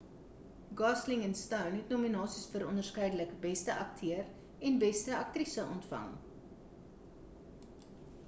[0.77, 4.31] gosling en stone het nominasies vir onderskeidelik beste akteur
[4.71, 6.11] en beste aktrise ontvang